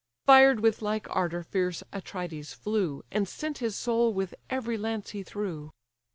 Fired 0.25 0.61
with 0.61 0.81
like 0.81 1.05
ardour 1.15 1.43
fierce 1.43 1.83
Atrides 1.93 2.55
flew, 2.55 3.03
And 3.11 3.27
sent 3.27 3.59
his 3.59 3.75
soul 3.75 4.11
with 4.15 4.33
every 4.49 4.75
lance 4.75 5.11
he 5.11 5.21
threw. 5.21 5.69